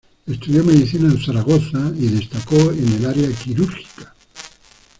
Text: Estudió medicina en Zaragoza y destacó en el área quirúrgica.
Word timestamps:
Estudió 0.25 0.63
medicina 0.63 1.07
en 1.11 1.19
Zaragoza 1.23 1.93
y 1.95 2.07
destacó 2.07 2.55
en 2.71 2.91
el 2.93 3.05
área 3.05 3.31
quirúrgica. 3.33 4.15